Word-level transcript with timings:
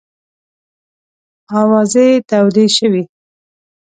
آوازې 1.59 2.07
تودې 2.29 2.65
شوې. 2.75 3.03